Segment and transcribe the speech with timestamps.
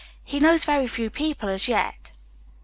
[0.23, 2.13] "He knows very few people as yet."